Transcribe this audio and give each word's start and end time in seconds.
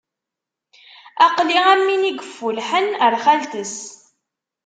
Aql-i 1.25 1.57
am 1.73 1.83
win 1.87 2.07
i 2.09 2.13
yeffulḥen 2.13 2.87
ar 3.05 3.13
xalt-is. 3.23 3.75